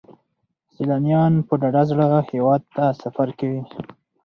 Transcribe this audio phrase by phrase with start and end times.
[0.73, 3.61] سیلانیان په ډاډه زړه هیواد ته سفر کوي.